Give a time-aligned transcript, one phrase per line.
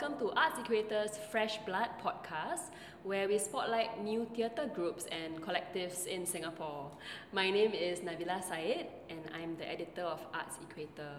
[0.00, 2.72] welcome to Arts Equator's Fresh Blood podcast,
[3.02, 6.90] where we spotlight new theatre groups and collectives in Singapore.
[7.32, 11.16] My name is Nabila Said, and I'm the editor of Arts Equator.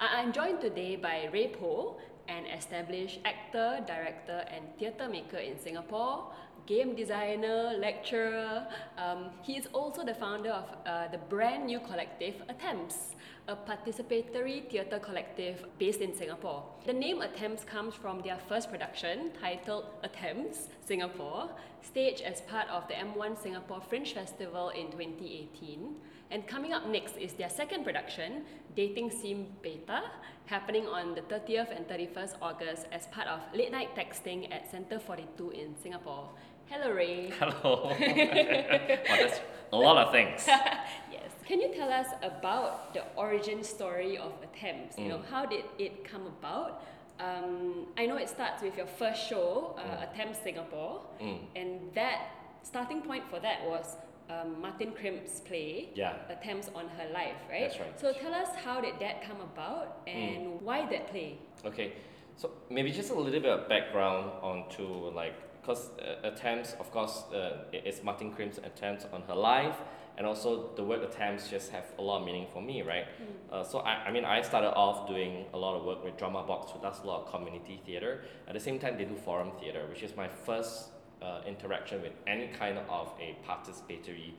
[0.00, 1.98] I'm joined today by Ray Po,
[2.28, 6.32] an established actor, director, and theatre maker in Singapore,
[6.64, 8.66] game designer, lecturer.
[8.96, 13.14] Um, he is also the founder of uh, the brand new collective Attempts,
[13.48, 16.62] a participatory theatre collective based in Singapore.
[16.86, 21.50] The name Attempts comes from their first production titled Attempts Singapore,
[21.82, 25.96] staged as part of the M1 Singapore Fringe Festival in 2018.
[26.30, 28.44] And coming up next is their second production,
[28.76, 30.02] Dating Sim Beta,
[30.46, 34.98] happening on the 30th and 31st August as part of Late Night Texting at Centre
[34.98, 36.28] 42 in Singapore.
[36.66, 37.30] Hello, Ray.
[37.38, 37.94] Hello.
[37.98, 39.40] that's
[39.72, 40.44] a lot of things.
[40.46, 41.21] yes.
[41.46, 44.98] Can you tell us about the origin story of Attempts?
[44.98, 45.24] You know, Mm.
[45.30, 46.82] how did it come about?
[47.18, 50.02] Um, I know it starts with your first show, uh, Mm.
[50.10, 52.20] Attempts Singapore, Mm, and that
[52.62, 53.96] starting point for that was
[54.30, 56.14] um, Martin Crimp's play, yeah.
[56.30, 57.62] Attempts on Her Life, right?
[57.62, 58.00] That's right.
[58.00, 61.36] So tell us how did that come about and why that play?
[61.66, 61.92] Okay.
[62.36, 67.24] So maybe just a little bit of background onto like because uh, attempts, of course,
[67.34, 69.76] uh, it's Martin Crimp's attempts on her life,
[70.18, 73.06] and also the word attempts just have a lot of meaning for me, right?
[73.50, 76.42] Uh, so I, I mean, I started off doing a lot of work with Drama
[76.42, 78.22] Box, who does a lot of community theatre.
[78.46, 80.90] At the same time, they do forum theatre, which is my first
[81.22, 84.32] uh, interaction with any kind of a participatory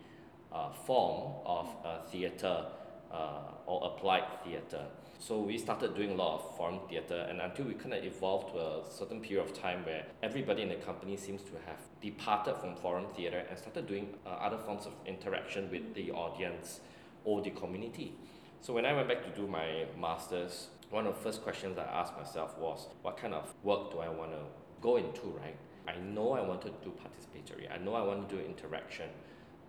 [0.53, 2.65] uh, form of uh, theatre
[3.13, 4.85] uh, or applied theatre.
[5.19, 8.53] So we started doing a lot of forum theatre, and until we kind of evolved
[8.53, 12.57] to a certain period of time where everybody in the company seems to have departed
[12.57, 16.81] from forum theatre and started doing uh, other forms of interaction with the audience
[17.23, 18.13] or the community.
[18.59, 21.83] So when I went back to do my masters, one of the first questions I
[21.83, 24.39] asked myself was, what kind of work do I want to
[24.81, 25.55] go into, right?
[25.87, 27.73] I know I want to do participatory.
[27.73, 29.09] I know I want to do interaction,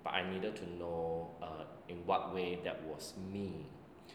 [0.04, 3.66] but I needed to know uh, in what way that was me.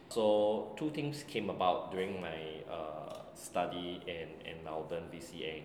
[0.10, 2.40] So two things came about during my
[2.72, 5.64] uh, study in, in Melbourne VCA,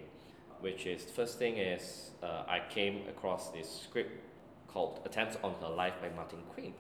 [0.61, 4.23] which is first thing is uh, I came across this script
[4.69, 6.75] called Attempts on Her Life by Martin Crimp.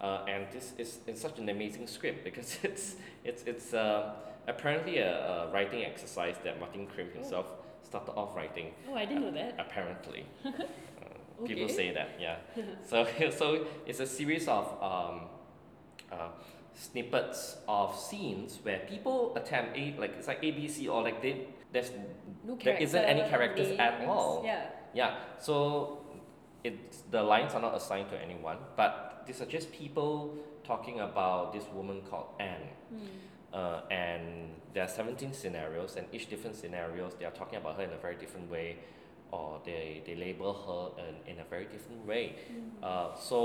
[0.00, 4.14] Uh, and this is it's such an amazing script because it's it's it's uh,
[4.46, 7.46] apparently a, a writing exercise that Martin Crimp himself
[7.82, 8.72] started off writing.
[8.90, 9.54] Oh, I didn't know that.
[9.58, 10.26] Apparently,
[11.44, 12.10] uh, people say that.
[12.20, 12.36] Yeah.
[12.88, 15.22] so so it's a series of um,
[16.12, 16.28] uh,
[16.74, 21.90] snippets of scenes where people attempt a like it's like ABC or like they there's
[22.44, 24.42] No there isn't any character characters at all.
[24.44, 24.66] Yeah.
[24.92, 25.16] yeah.
[25.40, 26.04] So
[26.62, 31.52] it's the lines are not assigned to anyone, but these are just people talking about
[31.52, 32.68] this woman called Anne.
[33.52, 37.84] Uh, and there are 17 scenarios, and each different scenarios they are talking about her
[37.84, 38.78] in a very different way,
[39.34, 42.24] or they, they label her in, in a very different way.
[42.82, 43.36] Uh, so,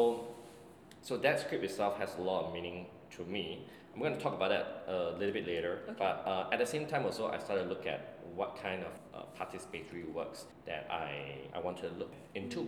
[1.01, 2.77] so that script itself has a lot of meaning
[3.15, 3.45] to me.
[3.93, 5.73] I'm going to talk about that a little bit later.
[5.89, 5.95] Okay.
[6.03, 7.99] But uh, at the same time, also I started to look at
[8.35, 11.09] what kind of uh, participatory works that I
[11.57, 12.61] I want to look into,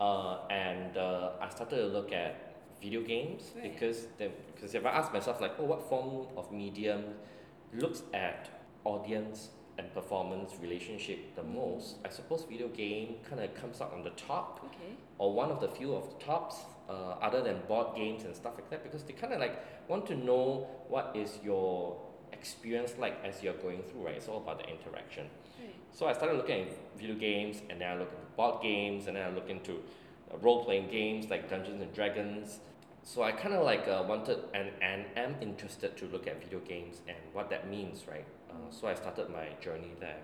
[0.00, 2.32] uh, and uh, I started to look at
[2.82, 3.70] video games Right.
[3.70, 7.02] because the, because if I ask myself like, oh, what form of medium
[7.82, 8.48] looks at
[8.84, 11.96] audience and performance relationship the most?
[12.04, 14.92] I suppose video game kind of comes up on the top Okay.
[15.18, 16.56] or one of the few of the tops
[16.88, 16.92] uh,
[17.22, 19.56] other than board games and stuff like that because they kind of like
[19.88, 21.96] want to know what is your
[22.32, 25.26] experience like as you're going through right it's all about the interaction
[25.60, 25.74] Right.
[25.92, 29.16] so i started looking at video games and then i looked into board games and
[29.16, 29.72] then i looked into
[30.32, 32.60] uh, role-playing games like dungeons and dragons
[33.02, 36.60] so i kind of like uh, wanted and, and am interested to look at video
[36.60, 40.18] games and what that means right uh, so i started my journey there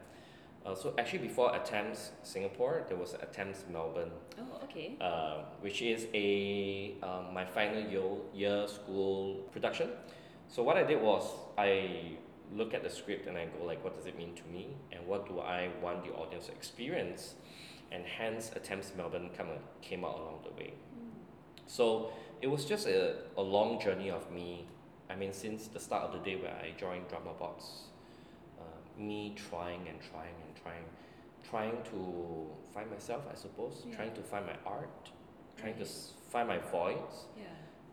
[0.64, 4.96] uh, so actually before attempts singapore there was attempts melbourne Oh, okay.
[5.00, 8.02] uh, which is a um, my final year,
[8.34, 9.88] year school production.
[10.48, 11.24] So what I did was
[11.56, 12.16] I
[12.54, 15.06] look at the script and I go like, what does it mean to me, and
[15.06, 17.34] what do I want the audience to experience,
[17.90, 19.48] and hence attempts Melbourne come
[19.82, 20.74] came out along the way.
[21.66, 22.10] So
[22.42, 24.66] it was just a, a long journey of me.
[25.10, 27.64] I mean, since the start of the day where I joined Drama Box,
[28.98, 30.84] me trying and trying and trying,
[31.48, 33.96] trying to find myself, I suppose, Yeah.
[33.96, 35.10] trying to find my art,
[35.56, 35.88] trying to Right.
[35.88, 37.26] s- find my voice.
[37.36, 37.44] Yeah.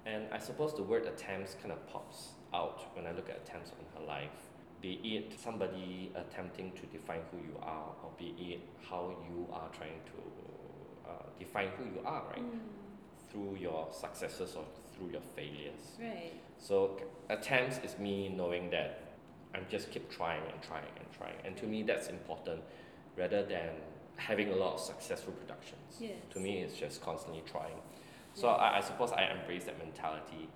[0.06, 3.72] And I suppose the word attempts kind of pops out when I look at attempts
[3.72, 4.50] on her life.
[4.82, 9.70] Be it somebody attempting to define who you are, or be it how you are
[9.70, 12.42] trying to uh, define who you are, right?
[12.44, 12.60] Mm,
[13.30, 15.98] Through your successes or through your failures.
[16.00, 16.34] right.
[16.58, 16.98] So
[17.30, 19.03] attempts is me knowing that
[19.54, 21.36] I'm just keep trying and trying and trying.
[21.46, 22.62] And to me, that's important
[23.18, 23.70] rather than
[24.18, 25.98] having a lot of successful productions.
[26.00, 26.14] Yes.
[26.32, 27.76] To me, it's just constantly trying.
[28.34, 30.48] So I, I suppose I embrace that mentality.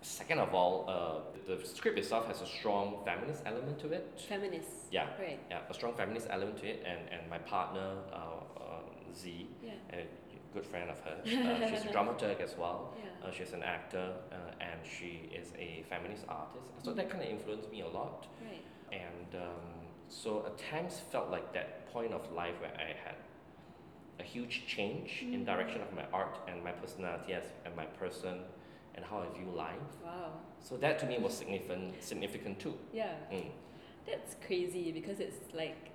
[0.00, 4.20] Second of all, uh, the script itself has a strong feminist element to it.
[4.28, 4.86] Feminists.
[4.90, 5.38] Yeah, Right.
[5.48, 8.16] yeah, a strong feminist element to it, and, and my partner, uh,
[8.60, 8.80] uh,
[9.14, 9.70] Z, Yeah.
[9.92, 10.06] a
[10.52, 12.94] good friend of hers, uh, she's a dramaturg as well.
[12.96, 13.28] Yeah.
[13.28, 16.70] Uh, she's an actor, uh, and she is a feminist artist.
[16.84, 18.26] So that kind of influenced me a lot.
[18.42, 18.64] Right.
[18.92, 23.16] And um, so times felt like that point of life where I had
[24.20, 25.46] a huge change in Mm.
[25.46, 28.40] direction of my art and my personality as and my person
[28.94, 29.90] and how I view life.
[30.04, 30.32] Wow.
[30.60, 32.74] So that to me was significant significant too.
[32.92, 33.14] Yeah.
[33.32, 33.50] Mm.
[34.06, 35.91] That's crazy because it's like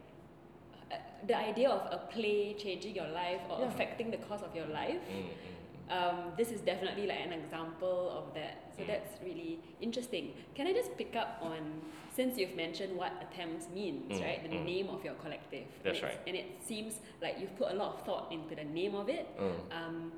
[1.26, 3.68] the idea of a play changing your life or Yeah.
[3.68, 5.00] affecting the course of your life.
[5.12, 5.54] Mm, mm, mm.
[5.90, 8.56] Um, this is definitely like an example of that.
[8.76, 8.88] So Mm.
[8.88, 10.34] that's really interesting.
[10.56, 11.82] Can I just pick up on
[12.18, 14.40] since you've mentioned what attempts means, Mm, right?
[14.44, 14.66] The mm.
[14.66, 15.66] name of your collective.
[15.84, 16.20] That's and right.
[16.28, 19.28] And it seems like you've put a lot of thought into the name of it.
[19.40, 19.72] Mm.
[19.78, 20.12] Um,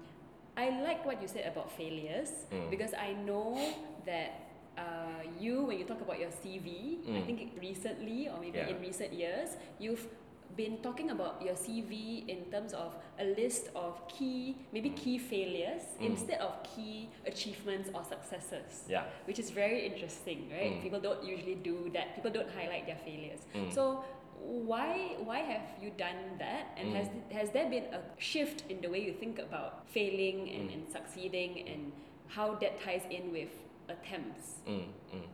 [0.57, 2.69] I like what you said about failures Mm.
[2.69, 3.57] because I know
[4.05, 4.31] that
[4.77, 8.69] uh, you, when you talk about your CV, I think recently or maybe Yeah.
[8.71, 10.07] in recent years, you've
[10.55, 15.83] been talking about your CV in terms of a list of key, maybe key failures
[15.99, 16.05] Mm.
[16.11, 19.03] instead of key achievements or successes, Yeah.
[19.25, 20.73] which is very interesting, right?
[20.73, 20.81] Mm.
[20.81, 22.15] People don't usually do that.
[22.15, 23.41] People don't highlight their failures.
[23.53, 23.71] Mm.
[23.71, 24.03] So
[24.41, 27.31] why why have you done that and has Mm.
[27.31, 30.73] has there been a shift in the way you think about failing and, Mm.
[30.73, 31.91] and succeeding and
[32.27, 33.51] how that ties in with
[33.89, 35.27] attempts Mm, mm.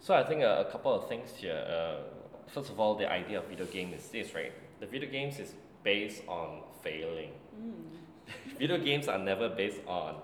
[0.00, 1.56] So I think uh, a couple of things here.
[1.66, 2.02] Uh,
[2.48, 4.52] first of all, the idea of video game is this, right?
[4.80, 7.32] The video games is based on failing.
[7.60, 8.56] mm.
[8.58, 10.16] video games are never based on,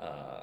[0.00, 0.42] uh,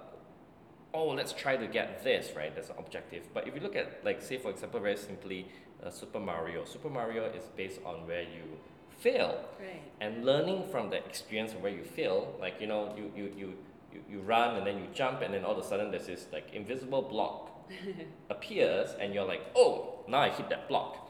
[0.93, 2.53] oh, let's try to get this, right?
[2.53, 3.23] That's an objective.
[3.33, 5.47] But if you look at, like, say, for example, very simply,
[5.83, 6.65] uh, Super Mario.
[6.65, 8.59] Super Mario is based on where you
[8.99, 12.35] fail right and learning from the experience of where you fail.
[12.39, 13.53] Like, you know, you, you, you,
[13.93, 16.27] you, you run and then you jump, and then all of a sudden there's this,
[16.31, 17.51] like, invisible block
[18.29, 21.08] appears, and you're like, oh, now I hit that block.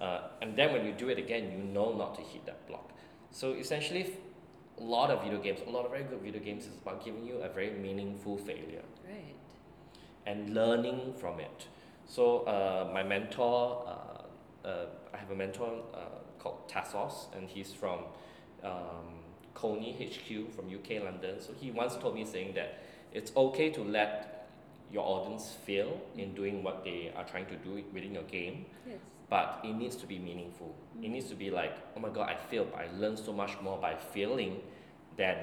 [0.00, 2.90] Uh, and then when you do it again, you know not to hit that block.
[3.30, 4.14] So essentially,
[4.78, 7.26] a lot of video games, a lot of very good video games, is about giving
[7.26, 9.34] you a very meaningful failure right
[10.26, 11.66] and learning from it.
[12.06, 15.98] So uh, my mentor, uh, uh, I have a mentor uh,
[16.38, 18.00] called Tassos, and he's from
[18.62, 19.20] um,
[19.54, 21.40] Coney HQ from UK London.
[21.40, 22.82] So he once told me saying that
[23.12, 24.48] it's okay to let
[24.92, 28.98] your audience fail in doing what they are trying to do within your game yes
[29.34, 30.72] but it needs to be meaningful.
[31.02, 33.60] It needs to be like, oh my god, I failed, but I learned so much
[33.60, 34.60] more by failing
[35.16, 35.36] than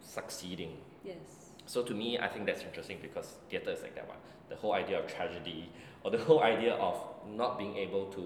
[0.00, 0.72] succeeding.
[1.04, 4.20] yes So to me, I think that's interesting because theatre is like that one.
[4.52, 5.70] The whole idea of tragedy,
[6.02, 6.96] or the whole idea of
[7.40, 8.22] not being able to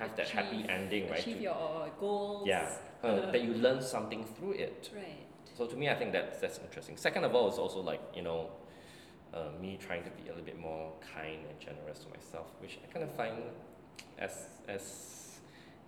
[0.00, 1.20] have that happy ending, right?
[1.20, 2.66] achieve To- your goals yeah,
[3.04, 4.90] uh, that you learn something through it.
[5.02, 5.26] right
[5.56, 6.96] So to me, I think that's that's interesting.
[7.08, 8.40] Second of all, is also like you know,
[9.36, 10.86] uh, me trying to be a little bit more
[11.16, 13.36] kind and generous to myself, which I kind of find
[14.18, 15.40] as as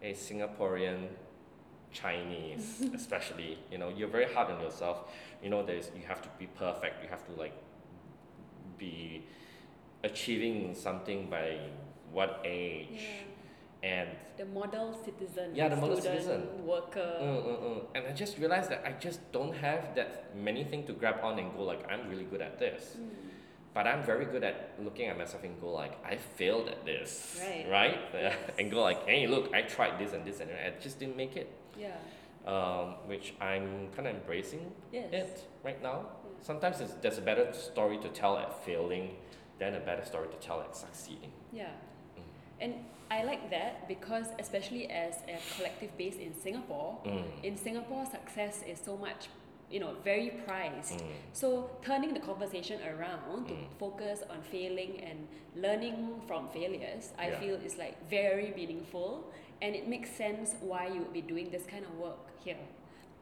[0.03, 1.09] a Singaporean
[1.93, 5.11] Chinese, especially, you know, you're very hard on yourself.
[5.43, 7.03] You know, there's you have to be perfect.
[7.03, 7.55] You have to like
[8.79, 9.25] be
[10.05, 11.59] achieving something by
[12.11, 13.33] what age yeah
[13.83, 16.65] and the model citizen Yeah, the model citizen.
[16.65, 17.83] worker Mm, mm, mm.
[17.95, 21.39] And I just realized that I just don't have that many things to grab on
[21.39, 22.97] and go like I'm really good at this.
[22.97, 23.09] Mm.
[23.75, 27.41] But I'm very good at looking at myself and go like I failed at this.
[27.43, 27.67] Right.
[27.71, 27.99] Right?
[28.13, 28.37] Yes.
[28.59, 31.37] and go like, hey look, I tried this and this and I just didn't make
[31.37, 31.49] it.
[31.79, 31.97] yeah
[32.47, 34.63] Um, which I'm kind of embracing
[34.93, 35.99] yes it right now.
[36.05, 36.31] Yeah.
[36.51, 39.07] Sometimes it's, there's a better story to tell at failing
[39.61, 41.33] than a better story to tell at succeeding.
[41.53, 41.71] yeah
[42.19, 42.23] Mm.
[42.65, 42.73] and
[43.11, 47.25] I like that because especially as a collective base in Singapore Mm.
[47.49, 49.23] in Singapore success is so much
[49.73, 51.13] you know very prized Mm.
[51.33, 51.49] so
[51.89, 53.67] turning the conversation around to Mm.
[53.85, 55.19] focus on failing and
[55.65, 55.97] learning
[56.29, 57.41] from failures I Yeah.
[57.41, 59.11] feel is like very meaningful
[59.63, 62.65] and it makes sense why you would be doing this kind of work here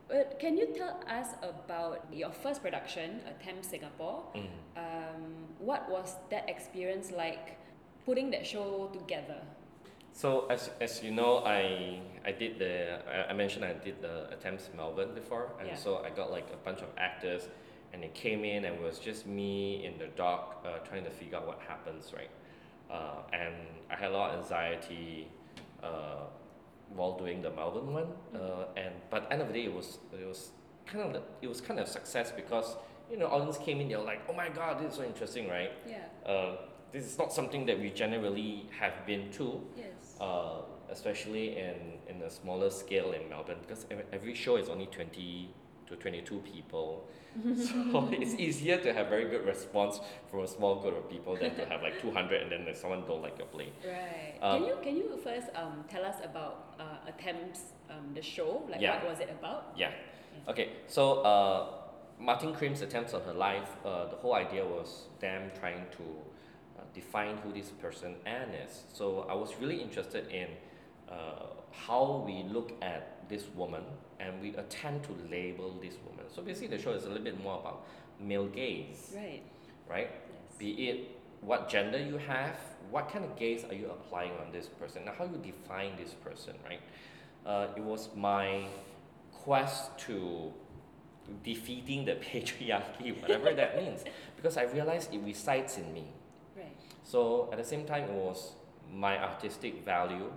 [0.09, 4.49] but can you tell us about your first production Attempt Singapore Mm.
[4.85, 5.23] um,
[5.69, 7.47] what was that experience like
[8.07, 9.40] putting that show together
[10.20, 14.30] So as, as you know, I I did the I, I mentioned I did the
[14.34, 15.76] attempts Melbourne before, and Yeah.
[15.84, 17.48] so I got like a bunch of actors,
[17.92, 21.10] and they came in and it was just me in the dark uh, trying to
[21.10, 22.32] figure out what happens, right?
[22.90, 23.54] Uh, and
[23.90, 25.28] I had a lot of anxiety
[25.82, 26.24] uh,
[26.94, 30.28] while doing the Melbourne one, uh, and but end of the day it was it
[30.28, 30.50] was
[30.84, 32.76] kind of the, it was kind of success because
[33.10, 35.48] you know audience came in they were like oh my god this is so interesting
[35.48, 36.56] right yeah uh,
[36.92, 39.86] this is not something that we generally have been to, Yes.
[40.20, 40.60] Uh,
[40.90, 41.76] especially in,
[42.08, 45.48] in a smaller scale in Melbourne, because ev- every show is only 20
[45.86, 47.08] to 22 people.
[47.56, 51.54] so it's easier to have very good response from a small group of people than
[51.54, 53.72] to have like 200 and then someone don't like your play.
[53.86, 54.34] Right.
[54.42, 58.64] Um, can you can you first um, tell us about uh, attempts um, the show?
[58.68, 58.96] Like Yeah.
[58.96, 59.72] what was it about?
[59.76, 59.92] Yeah.
[60.48, 61.66] Okay, so uh,
[62.18, 66.04] Martin Crimp's attempts on her life, uh, the whole idea was them trying to
[66.80, 68.84] uh, define who this person Anne is.
[68.92, 70.49] So I was really interested in
[71.08, 73.82] uh, how we look at this woman
[74.18, 76.25] and we attempt to label this woman.
[76.34, 77.87] So basically, the show is a little bit more about
[78.20, 79.42] male gaze, Right.
[79.88, 80.10] right?
[80.10, 80.56] Yes.
[80.58, 82.56] Be it what gender you have,
[82.90, 86.12] what kind of gaze are you applying on this person, and how you define this
[86.12, 86.80] person, right?
[87.46, 88.66] Uh, it was my
[89.32, 90.52] quest to
[91.42, 94.04] defeating the patriarchy, whatever that means,
[94.37, 96.04] because I realized it resides in me.
[97.10, 98.52] So at the same time, it was
[98.94, 100.30] my artistic value,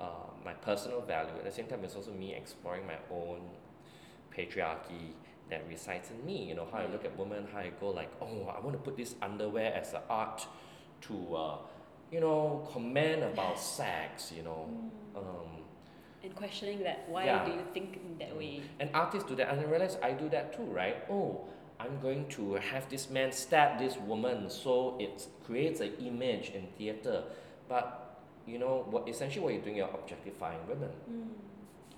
[0.00, 1.32] uh, my personal value.
[1.38, 3.40] At the same time, it's also me exploring my own
[4.36, 5.10] patriarchy
[5.50, 6.44] that resides in me.
[6.48, 8.82] You know, how I look at women, how I go like, oh, I want to
[8.82, 10.46] put this underwear as an art
[11.08, 11.56] to, uh,
[12.12, 14.32] you know, comment about sex.
[14.36, 14.68] You know,
[15.16, 15.64] um,
[16.22, 17.44] And questioning that, why Yeah.
[17.44, 18.62] do you think in that way?
[18.78, 20.96] and artists do that, and I realize I do that too, right?
[21.10, 21.48] Oh,
[21.84, 26.66] I'm going to have this man stab this woman, so it creates an image in
[26.78, 27.24] theater.
[27.68, 30.90] But you know, what essentially what you're doing, you're objectifying women,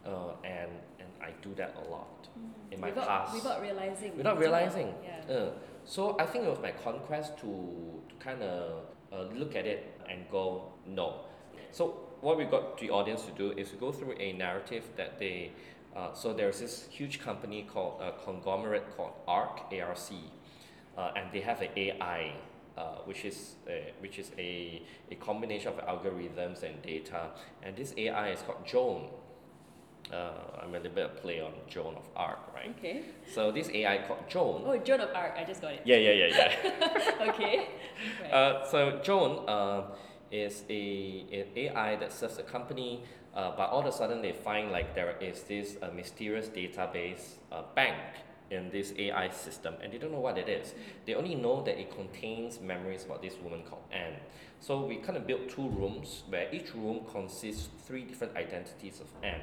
[0.05, 2.29] uh, and and I do that a lot
[2.71, 4.17] in my without, past Without realizing.
[4.17, 4.95] without realizing.
[5.05, 5.35] Yeah.
[5.35, 5.51] Uh,
[5.85, 10.01] so I think it was my conquest to to kind of uh, look at it
[10.11, 11.21] and go no.
[11.71, 11.85] So
[12.21, 15.53] what we got the audience to do is to go through a narrative that they.
[15.97, 19.99] Uh, so there's this huge company called a conglomerate called ARC, ARC,
[20.99, 22.33] uh, and they have an AI,
[22.77, 27.31] uh, which is a, which is a, a combination of algorithms and data,
[27.63, 29.09] and this AI is called Joan.
[30.13, 30.31] Uh,
[30.63, 32.73] I'm a little bit of play on Joan of Arc, right?
[32.79, 33.03] Okay.
[33.33, 34.63] So this AI called Joan.
[34.67, 35.35] Oh, Joan of Arc.
[35.37, 35.83] I just got it.
[35.85, 37.29] Yeah, yeah, yeah, yeah.
[37.31, 37.69] okay.
[38.23, 38.31] Right.
[38.31, 39.83] Uh, so Joan uh,
[40.31, 43.03] is a, an AI that serves a company,
[43.37, 47.35] uh, but all of a sudden they find like there is this uh, mysterious database
[47.53, 47.99] uh, bank
[48.51, 50.73] in this AI system, and they don't know what it is.
[51.05, 54.17] They only know that it contains memories about this woman called Anne.
[54.61, 59.09] So we kind of built two rooms where each room consists three different identities of
[59.23, 59.43] Anne.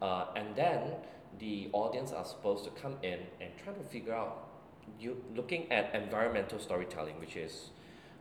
[0.00, 0.92] Uh, and then
[1.38, 4.48] the audience are supposed to come in and try to figure out,
[5.00, 7.70] you looking at environmental storytelling, which is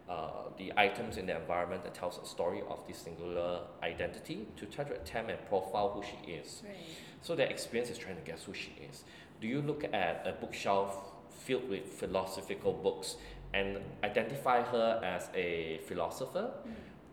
[0.09, 4.65] uh, the items in the environment that tells a story of this singular identity, to
[4.65, 6.63] try to attempt and profile who she is.
[6.65, 6.75] right.
[7.21, 9.03] So their experience is trying to guess who she is.
[9.39, 13.15] Do you look at a bookshelf filled with philosophical books
[13.53, 16.51] and identify her as a philosopher?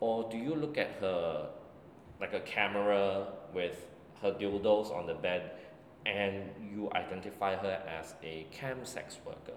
[0.00, 1.48] Or do you look at her
[2.20, 3.86] like a camera with
[4.22, 5.52] her dildos on the bed
[6.06, 9.54] and you identify her as a cam sex worker?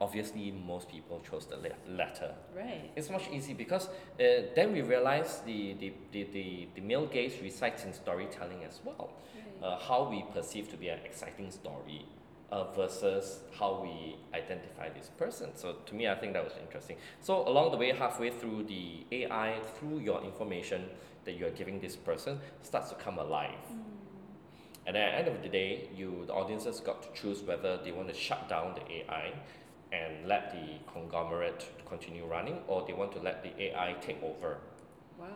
[0.00, 2.34] Obviously, most people chose the la- latter.
[2.56, 2.90] Right.
[2.96, 7.34] It's much easy because uh, then we realize the, the, the, the, the male gaze
[7.42, 9.10] resides in storytelling as well.
[9.34, 9.68] Right.
[9.68, 12.06] Uh, how we perceive to be an exciting story
[12.50, 15.50] uh, versus how we identify this person.
[15.54, 16.96] So to me, I think that was interesting.
[17.20, 20.84] So along the way, halfway through the AI, through your information
[21.24, 23.54] that you are giving this person, starts to come alive.
[24.86, 27.92] And at the end of the day, you the audiences got to choose whether they
[27.92, 29.32] want to shut down the AI
[29.92, 34.58] and let the conglomerate continue running, or they want to let the AI take over.
[35.18, 35.26] Wow.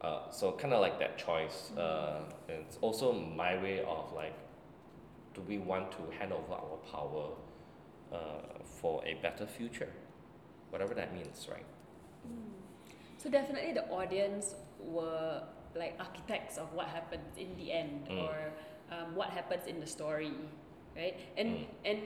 [0.00, 1.70] Uh, so kind of like that choice.
[1.76, 4.34] Uh, and it's also my way of like,
[5.34, 7.28] do we want to hand over our power
[8.12, 8.16] uh,
[8.64, 9.90] for a better future,
[10.70, 11.64] whatever that means, right?
[13.18, 15.42] So definitely the audience were
[15.76, 18.22] like architects of what happens in the end Mm.
[18.22, 18.34] or
[18.90, 20.32] um, what happens in the story,
[20.96, 21.16] right?
[21.36, 21.66] And Mm.
[21.84, 22.00] and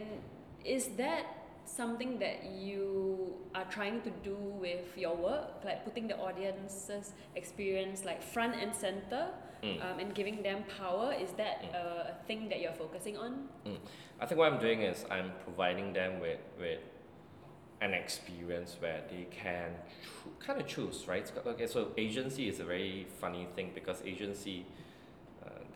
[0.64, 1.24] is that
[1.66, 8.04] something that you are trying to do with your work, like putting the audience's experience
[8.04, 9.28] like front and center,
[9.62, 9.82] Mm.
[9.82, 11.14] um, and giving them power?
[11.14, 11.74] Is that Mm.
[11.74, 13.48] a, thing that you're focusing on?
[14.20, 16.80] I think what I'm doing is I'm providing them with, with
[17.80, 19.70] an experience where they can
[20.40, 21.30] kind of choose, right?
[21.46, 24.66] Okay, so agency is a very funny thing because agency,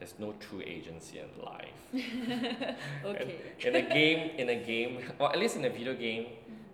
[0.01, 1.81] there's no true agency in life.
[3.05, 3.37] Okay.
[3.61, 6.27] in a game, in a game, or at least in a video game,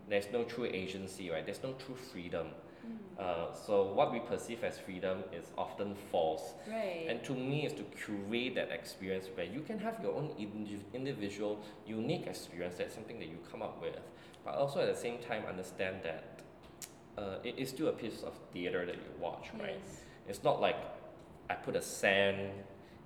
[0.09, 1.45] there's no true agency, right?
[1.45, 2.47] There's no true freedom.
[3.19, 6.55] Uh, so what we perceive as freedom is often false.
[6.69, 7.07] Right.
[7.09, 10.93] And to me, is to curate that experience where you can have your own indiv-
[10.95, 12.77] individual, unique experience.
[12.77, 13.97] That's something that you come up with,
[14.45, 16.43] but also at the same time understand that
[17.19, 19.81] uh, it's still a piece of theater that you watch, right?
[19.85, 20.01] Yes.
[20.29, 20.77] It's not like
[21.49, 22.51] I put a sand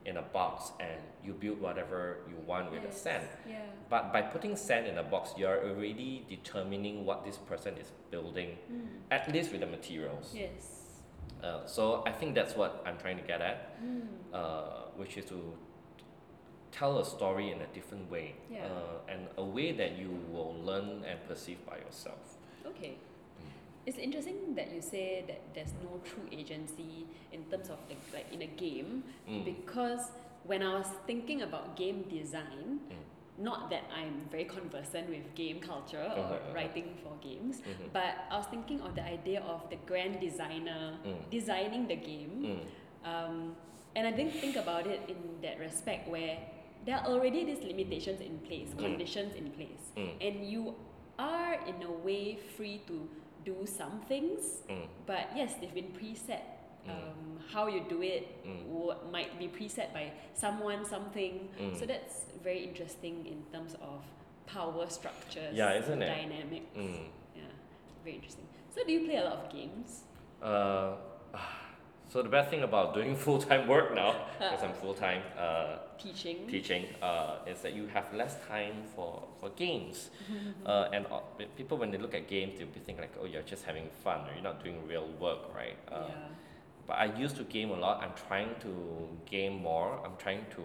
[0.06, 3.26] in a box and you build whatever you want with the sand.
[3.48, 3.60] Yeah.
[3.88, 8.56] But by putting sand in a box, you're already determining what this person is building,
[8.72, 8.86] Mm.
[9.10, 10.32] at least with the materials.
[10.34, 11.02] Yes.
[11.42, 14.08] Uh, so I think that's what I'm trying to get at, Mm.
[14.32, 15.56] uh, which is to
[16.72, 18.66] tell a story in a different way, Yeah.
[18.66, 22.36] uh, and a way that you will learn and perceive by yourself.
[22.64, 22.96] Okay.
[23.86, 28.26] It's interesting that you say that there's no true agency in terms of the, like
[28.32, 29.44] in a game Mm.
[29.44, 30.10] because
[30.44, 33.42] when I was thinking about game design, Mm.
[33.42, 36.54] not that I'm very conversant with game culture or Uh-huh, uh-huh.
[36.54, 37.90] writing for games, Mhm.
[37.92, 41.30] but I was thinking of the idea of the grand designer Mm.
[41.30, 42.34] designing the game.
[42.44, 42.60] Mm.
[43.10, 43.56] Um,
[43.96, 46.36] and I didn't think about it in that respect where
[46.84, 48.78] there are already these limitations in place, Mm.
[48.78, 50.12] conditions in place, Mm.
[50.20, 50.74] and you
[51.18, 53.08] are in a way free to
[53.44, 54.86] do some things, Mm.
[55.06, 56.42] but yes, they've been preset.
[56.86, 56.90] Mm.
[56.90, 58.64] Um, how you do it Mm.
[58.66, 61.48] wo- might be preset by someone, something.
[61.58, 61.76] Mm.
[61.78, 64.02] So that's very interesting in terms of
[64.46, 66.06] power structures, Yeah, isn't it?
[66.06, 66.76] dynamics.
[66.76, 67.08] Mm.
[67.36, 67.42] Yeah,
[68.02, 68.46] very interesting.
[68.74, 70.04] So do you play a lot of games?
[70.42, 70.96] Uh,
[72.10, 75.76] so the bad thing about doing full time work now, because I'm full time uh,
[75.98, 76.48] Teaching.
[76.48, 80.10] teaching, uh, is that you have less time for for games.
[80.66, 81.20] uh, and uh,
[81.56, 84.20] people when they look at games, they'll be thinking like, oh, you're just having fun,
[84.26, 85.76] or you're not doing real work, right?
[85.90, 86.14] Uh, yeah.
[86.88, 88.02] But I used to game a lot.
[88.02, 90.00] I'm trying to game more.
[90.04, 90.62] I'm trying to.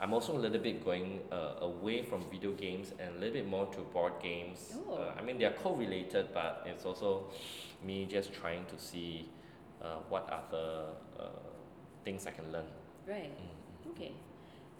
[0.00, 3.48] I'm also a little bit going uh, away from video games and a little bit
[3.48, 4.74] more to board games.
[4.88, 5.12] Oh.
[5.16, 7.24] I mean, they are correlated, but it's also
[7.84, 9.28] me just trying to see
[9.82, 10.86] uh, what other
[11.18, 11.24] uh,
[12.04, 12.66] things I can learn.
[13.06, 13.32] Right.
[13.32, 13.90] Mm.
[13.92, 14.12] Okay.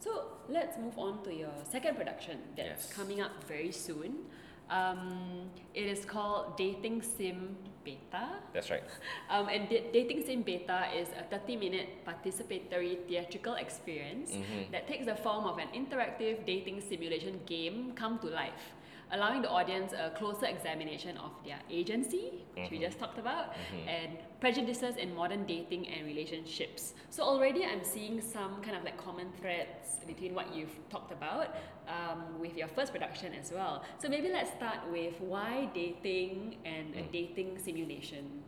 [0.00, 2.92] So let's move on to your second production that's Yes.
[2.92, 4.26] coming up very soon.
[4.70, 8.28] Um, it is called Dating Sim Beta.
[8.52, 8.82] That's right.
[9.30, 14.70] Um, and da- Dating Sim Beta is a 30 minute participatory theatrical experience Mhm.
[14.72, 18.74] that takes the form of an interactive dating simulation game come to life,
[19.12, 22.82] allowing the audience a closer examination of their agency, which we Mhm.
[22.82, 23.86] just talked about, Mhm.
[23.88, 26.94] and prejudices in modern dating and relationships.
[27.10, 31.56] So already I'm seeing some kind of like common threads between what you've talked about
[31.88, 33.82] um, with your first production as well.
[33.98, 37.10] So maybe let's start with why dating and a Mm.
[37.12, 38.42] dating simulation.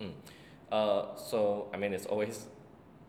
[0.00, 0.12] Mm.
[0.70, 2.46] Uh, so I mean, it's always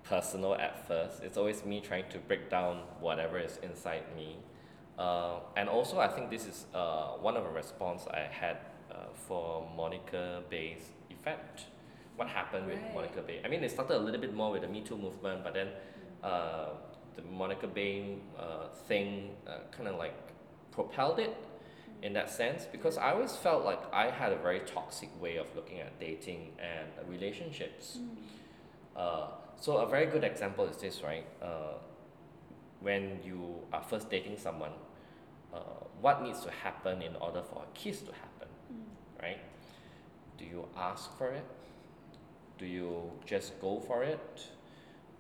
[0.04, 1.22] personal at first.
[1.24, 4.38] It's always me trying to break down whatever is inside me,
[5.00, 8.58] uh, and also I think this is uh, one of the response I had
[8.92, 8.96] uh,
[9.28, 11.68] for Monica Baey's event.
[12.18, 12.94] What happened with Right.
[12.94, 13.46] Monica Baey?
[13.46, 15.70] I mean, it started a little bit more with the Me Too movement, but then
[16.22, 16.70] uh,
[17.16, 20.16] the Monica Bay uh, thing uh, kind of like
[20.72, 21.36] propelled it
[22.02, 25.48] in that sense because I always felt like I had a very toxic way of
[25.56, 28.00] looking at dating and relationships.
[28.96, 29.28] Uh,
[29.60, 31.26] so a very good example is this, right?
[31.42, 31.78] Uh,
[32.82, 34.72] when you are first dating someone,
[35.54, 35.58] uh,
[36.02, 38.48] what needs to happen in order for a kiss to happen,
[39.22, 39.40] right?
[40.38, 41.46] Do you ask for it?
[42.58, 44.48] Do you just go for it?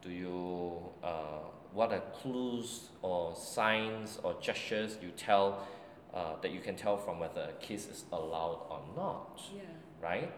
[0.02, 1.39] Do you, uh,
[1.74, 5.68] what are clues or signs or gestures you tell
[6.13, 9.42] uh, that you can tell from whether a kiss is allowed or not?
[9.54, 9.62] Yeah.
[10.02, 10.32] right?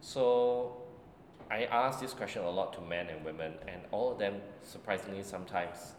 [0.00, 0.82] So
[1.50, 5.22] I ask this question a lot to men and women, and all of them, surprisingly,
[5.22, 5.94] sometimes,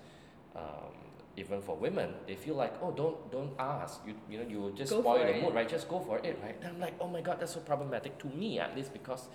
[0.55, 0.93] um,
[1.39, 4.01] even for women, they feel like, oh, don't don't ask.
[4.05, 5.41] You you know you just Go spoil the it.
[5.43, 5.69] mood, right?
[5.69, 6.55] Just go for it, right?
[6.61, 9.29] And I'm like, oh my god, that's so problematic to me at least because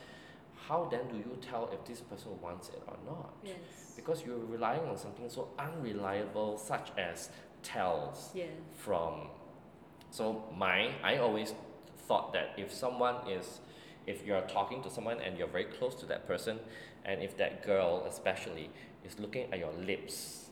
[0.68, 3.32] how then do you tell if this person wants it or not?
[3.42, 3.56] Yes.
[3.96, 7.30] Because you're relying on something so unreliable, such as
[7.62, 8.46] tells Yeah.
[8.76, 9.28] from
[10.10, 11.54] so my I always
[12.06, 13.60] thought that if someone is
[14.06, 16.58] if you're talking to someone and you're very close to that person
[17.06, 18.68] and if that girl especially
[19.06, 20.43] is looking at your lips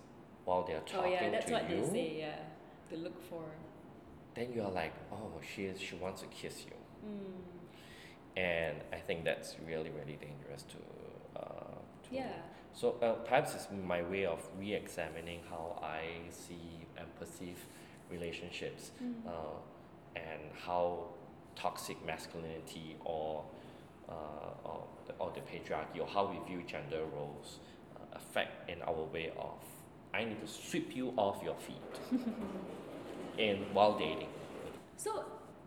[0.44, 2.14] while they're talking Oh yeah, that's to what you they say.
[2.18, 2.36] Yeah.
[2.90, 3.42] To look for.
[4.34, 7.42] then you're like oh she is she wants to kiss you Mm.
[8.36, 11.74] and I think that's really really dangerous to uh,
[12.04, 12.28] to Yeah.
[12.74, 17.58] So uh, perhaps it's my way of re-examining how I see and perceive
[18.10, 19.26] relationships, Mm.
[19.26, 19.58] uh,
[20.16, 21.08] and how
[21.56, 23.44] toxic masculinity or
[24.08, 24.14] uh,
[24.70, 27.58] or, the, or the patriarchy or how we view gender roles
[27.96, 29.58] uh, affect in our way of
[30.14, 32.20] I need to sweep you off your feet
[33.38, 34.28] in while dating.
[34.96, 35.24] So,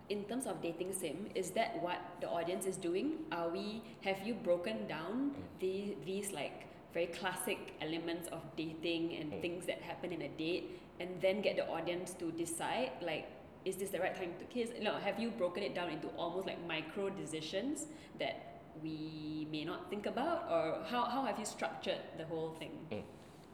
[0.09, 3.25] in terms of dating sim, is that what the audience is doing?
[3.31, 5.59] Are we have you broken down Mm.
[5.59, 9.41] the, these like very classic elements of dating and Mm.
[9.41, 13.25] things that happen in a date, and then get the audience to decide like
[13.65, 14.69] is this the right time to kiss?
[14.79, 17.87] Know, have you broken it down into almost like micro decisions
[18.19, 22.77] that we may not think about, or how, how have you structured the whole thing?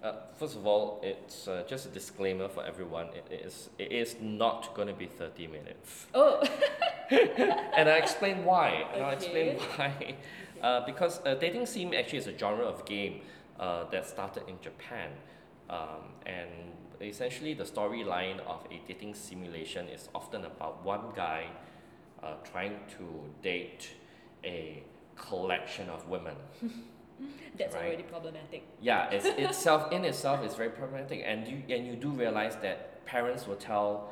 [0.04, 3.08] Uh, first of all, it's uh, just a disclaimer for everyone.
[3.14, 6.42] It is it is not going to be thirty minutes, Oh,
[7.12, 8.86] and I explain why.
[8.94, 10.16] And I'll explain why.
[10.62, 13.22] Uh, because uh, dating sim actually is a genre of game
[13.60, 15.10] uh, that started in Japan,
[15.70, 16.50] um, and
[17.00, 21.46] essentially the storyline of a dating simulation is often about one guy
[22.24, 23.06] uh, trying to
[23.44, 23.90] date
[24.44, 24.84] a
[25.16, 26.36] collection of women.
[27.58, 27.86] that's Right.
[27.86, 28.64] already problematic.
[28.82, 33.06] Yeah, it's itself in itself is very problematic, and you and you do realize that
[33.06, 34.10] parents will tell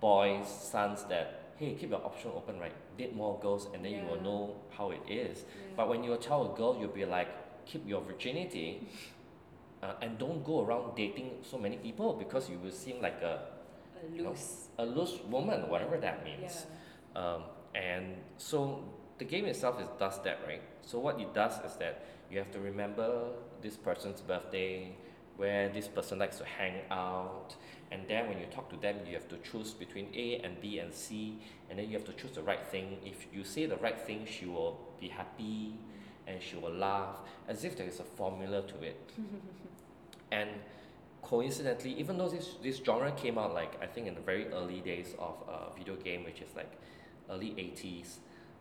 [0.00, 2.72] boys, sons that hey, keep your option open, right?
[2.96, 5.38] Date more girls, and then you will know how it is.
[5.40, 5.44] Yeah.
[5.76, 7.26] But when you tell a girl, you'll be like,
[7.66, 8.86] keep your virginity,
[9.82, 13.40] uh, and don't go around dating so many people because you will seem like a
[14.00, 14.68] a know, loose.
[14.78, 16.36] a loose woman, whatever that Yeah.
[16.36, 16.66] means.
[17.16, 17.42] Um,
[17.74, 18.84] and so
[19.18, 20.62] the game itself is, does that, right?
[20.82, 23.30] So what it does is that you have to remember
[23.62, 24.92] this person's birthday,
[25.36, 27.54] where this person likes to hang out,
[27.90, 30.78] and then when you talk to them, you have to choose between A and B
[30.78, 31.38] and C,
[31.70, 32.98] and then you have to choose the right thing.
[33.04, 35.74] If you say the right thing, she will be happy,
[36.26, 39.10] and she will laugh, as if there is a formula to it.
[40.32, 40.50] and
[41.22, 44.80] coincidentally, even though this this genre came out like I think in the very early
[44.80, 46.72] days of uh, video game, which is like
[47.30, 48.18] early eighties,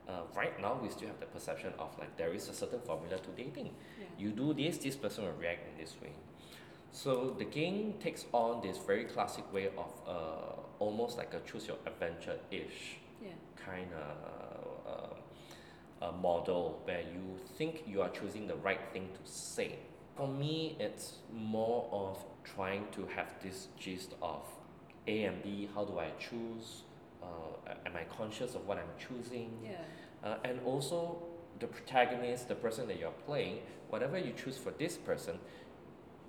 [0.07, 3.17] uh, right now we still have the perception of like there is a certain formula
[3.19, 3.71] to dating.
[3.99, 4.05] Yeah.
[4.17, 6.11] You do this, this person will react in this way.
[6.91, 11.67] So the game takes on this very classic way of uh, almost like a choose
[11.67, 13.29] your adventure ish Yeah.
[13.55, 14.93] kind of
[16.01, 19.79] uh, a model where you think you are choosing the right thing to say.
[20.15, 24.41] For me, it's more of trying to have this gist of
[25.07, 25.69] A and B.
[25.75, 26.83] How do I choose?
[27.67, 29.51] Uh, am I conscious of what I'm choosing?
[29.63, 29.71] Yeah.
[30.23, 31.23] Uh, and also
[31.59, 33.59] the protagonist, the person that you're playing,
[33.89, 35.37] whatever you choose for this person,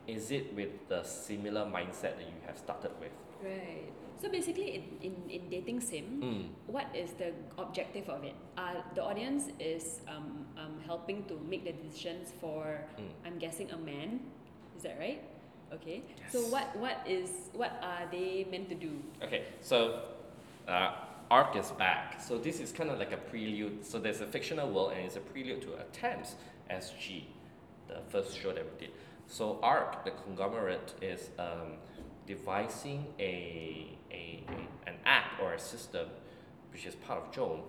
[0.06, 3.12] is it with the similar mindset that you have started with?
[3.44, 3.92] Right.
[4.20, 6.48] So basically, in, in, in dating sim, Mm.
[6.66, 8.34] what is the objective of it?
[8.56, 13.10] Uh, the audience is um, um, helping to make the decisions for, Mm.
[13.26, 14.20] I'm guessing, a man.
[14.76, 15.22] Is that right?
[15.72, 16.02] Okay.
[16.08, 16.32] Yes.
[16.32, 19.02] So what what is what are they meant to do?
[19.22, 20.00] Okay, so
[20.68, 20.92] uh,
[21.30, 22.20] Arc is back.
[22.20, 23.84] So this is kind of like a prelude.
[23.84, 26.36] So there's a fictional world and it's a prelude to Attempts
[26.70, 27.24] SG,
[27.88, 28.94] the first show that we did.
[29.26, 31.76] So Arc, the conglomerate, is um,
[32.26, 36.08] devising a, a, a, an app or a system,
[36.72, 37.62] which is part of Joan,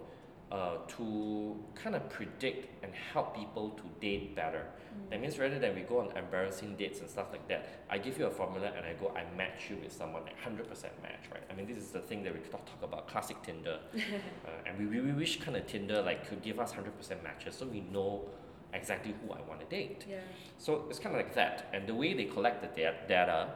[0.51, 4.65] uh, to kind of predict and help people to date better.
[5.09, 8.17] That means rather than we go on embarrassing dates and stuff like that, I give
[8.19, 10.67] you a formula and I go, I match you with someone, like 100%
[11.01, 11.43] match, right?
[11.49, 13.79] I mean, this is the thing that we talk, talk about, classic Tinder.
[13.95, 17.55] uh, and we, we, we wish kind of Tinder like could give us 100% matches
[17.55, 18.25] so we know
[18.73, 20.05] exactly who I want to date.
[20.09, 20.17] Yeah.
[20.57, 21.69] So it's kind of like that.
[21.73, 23.49] And the way they collect the da- data,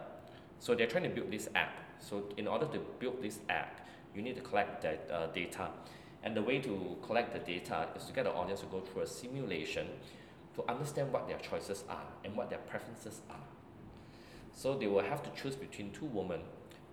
[0.59, 1.77] so they're trying to build this app.
[1.99, 5.69] So in order to build this app, you need to collect that uh, data.
[6.23, 9.03] And the way to collect the data is to get the audience to go through
[9.03, 9.87] a simulation
[10.55, 13.47] to understand what their choices are and what their preferences are.
[14.53, 16.41] So they will have to choose between two women.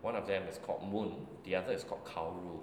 [0.03, 2.61] One of them is called Moon, the other is called Kaoru.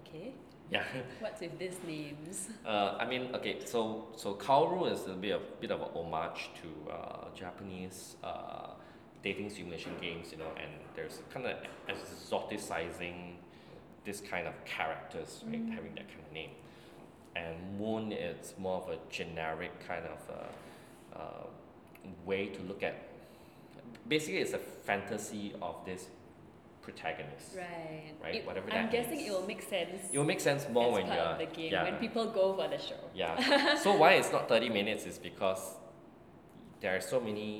[0.00, 0.34] Okay.
[0.70, 0.84] Yeah.
[1.20, 2.48] What's with these names?
[2.64, 6.50] Uh, I mean, okay, so so Kaoru is a bit of bit of a homage
[6.60, 8.72] to uh, Japanese uh,
[9.22, 11.56] dating simulation games, you know, and there's kind of
[11.88, 13.36] exoticizing
[14.08, 15.74] this kind of characters, right, Mm.
[15.76, 16.52] having that kind of name.
[17.36, 21.46] And Moon is more of a generic kind of uh, uh,
[22.24, 22.94] way to look at.
[24.14, 26.02] Basically, it's a fantasy of this
[26.80, 27.48] protagonist.
[27.54, 28.14] Right.
[28.22, 29.28] Right, It- whatever I'm guessing means.
[29.28, 30.00] it will make sense.
[30.12, 31.84] It will make sense more when you're the game yeah.
[31.84, 33.02] when people go for the show.
[33.14, 33.76] Yeah.
[33.84, 35.62] so why it's not 30 minutes is because
[36.80, 37.50] there are so many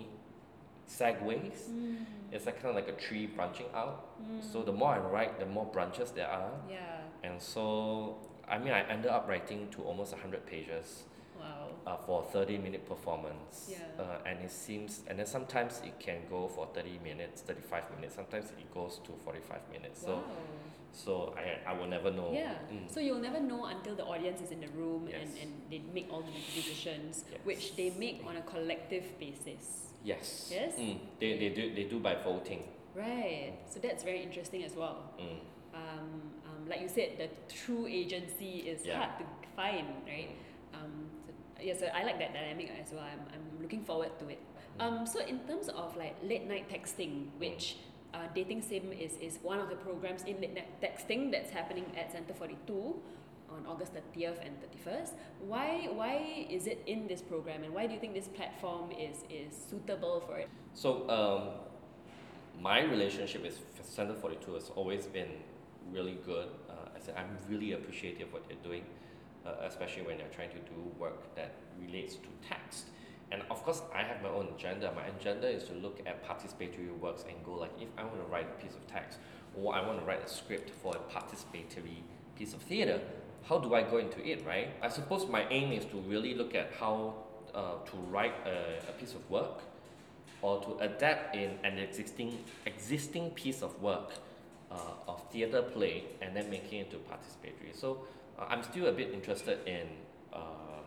[0.88, 1.60] segues.
[1.68, 2.06] Mm.
[2.32, 4.20] It's like kind of like a tree branching out.
[4.22, 4.42] Mm.
[4.52, 6.50] So the more I write, the more branches there are.
[6.70, 6.78] Yeah.
[7.24, 11.04] And so, I mean, I ended up writing to almost 100 pages
[11.38, 11.68] Wow.
[11.86, 13.70] uh, for a 30 minute performance.
[13.70, 13.78] Yeah.
[13.98, 18.14] Uh, and it seems, and then sometimes it can go for 30 minutes, 35 minutes,
[18.16, 20.02] sometimes it goes to 45 minutes.
[20.02, 20.22] So, wow.
[20.26, 20.58] so
[20.92, 22.30] so I, I will never know.
[22.32, 22.54] Yeah.
[22.72, 22.92] Mm.
[22.92, 26.08] So you'll never know until the audience is in the room and, and they make
[26.10, 27.40] all the decisions, Yes.
[27.44, 29.87] which they make on a collective basis.
[30.04, 30.48] Yes.
[30.52, 30.74] Yes?
[30.78, 30.98] Mm.
[31.20, 32.62] They, they, do, they do by voting.
[32.94, 33.52] Right.
[33.68, 35.02] So that's very interesting as well.
[35.20, 35.38] Mm.
[35.74, 36.08] Um,
[36.46, 38.98] um, like you said, the true agency is Yeah.
[38.98, 39.24] hard to
[39.56, 40.30] find, right?
[40.74, 43.04] Um, so, yeah, so I like that dynamic as well.
[43.04, 44.40] I'm, I'm looking forward to it.
[44.78, 44.82] Mm.
[45.00, 47.76] Um, so in terms of like late night texting, which
[48.14, 51.84] uh, Dating Sim is, is one of the programs in late night texting that's happening
[51.96, 52.94] at Center 42
[53.50, 55.12] on August 30th and 31st.
[55.46, 59.24] Why, why is it in this program and why do you think this platform is,
[59.30, 60.48] is suitable for it?
[60.74, 61.48] So um,
[62.62, 65.30] my relationship with Center 42 has always been
[65.92, 66.48] really good.
[66.68, 68.84] Uh, I said I'm really appreciative of what they're doing,
[69.46, 72.86] uh, especially when they're trying to do work that relates to text.
[73.30, 74.90] And of course, I have my own agenda.
[74.94, 78.32] My agenda is to look at participatory works and go like, if I want to
[78.32, 79.18] write a piece of text
[79.54, 82.02] or I want to write a script for a participatory
[82.36, 83.00] piece of theatre,
[83.44, 84.68] how do I go into it, right?
[84.82, 87.14] I suppose my aim is to really look at how
[87.54, 89.62] uh, to write a, a piece of work
[90.42, 94.12] or to adapt in an existing existing piece of work
[94.70, 94.76] uh,
[95.08, 97.74] of theatre play and then making it to participatory.
[97.74, 98.02] So
[98.38, 99.88] uh, I'm still a bit interested in
[100.32, 100.84] um,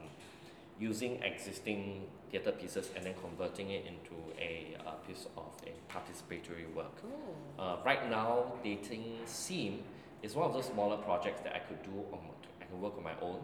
[0.80, 6.74] using existing theatre pieces and then converting it into a, uh piece of a participatory
[6.74, 6.94] work.
[7.04, 7.62] Oh.
[7.62, 9.80] Uh, right now, dating sim
[10.24, 12.94] is one of those smaller projects that I could do on my, I can work
[12.98, 13.40] on my own,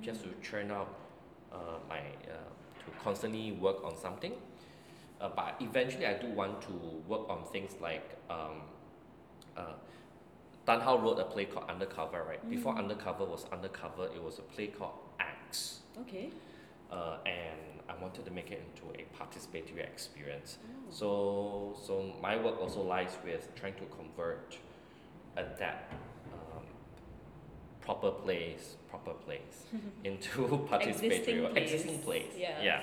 [0.00, 0.94] just to churn out
[1.52, 1.56] uh,
[1.88, 2.48] my uh,
[2.84, 4.32] to constantly work on something.
[5.20, 6.72] Uh, but eventually, I do want to
[7.06, 8.62] work on things like um,
[9.56, 9.74] uh,
[10.66, 12.24] Hao wrote a play called Undercover.
[12.28, 12.78] Right before Mm.
[12.78, 16.30] Undercover was Undercover, it was a play called Acts, Okay.
[16.90, 20.58] uh, and I wanted to make it into a participatory experience.
[20.64, 20.90] Oh.
[20.90, 24.58] So, so my work also lies with trying to convert,
[25.36, 25.94] adapt
[27.82, 29.64] proper place, proper place
[30.04, 30.28] into
[30.70, 31.52] participatory Existing work.
[31.52, 31.72] plays.
[31.72, 32.32] Existing plays.
[32.38, 32.62] Yeah.
[32.62, 32.82] yeah.